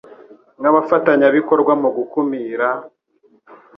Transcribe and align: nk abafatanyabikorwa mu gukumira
nk 0.59 0.65
abafatanyabikorwa 0.71 1.73
mu 1.81 1.89
gukumira 1.95 2.67